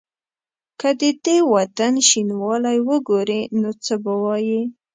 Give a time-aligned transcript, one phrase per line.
[0.79, 4.61] که د دې وطن شینوالی وګوري نو څه به وايي؟